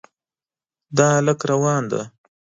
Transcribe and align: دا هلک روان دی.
دا 0.97 1.07
هلک 1.17 1.39
روان 1.51 1.83
دی. 1.91 2.01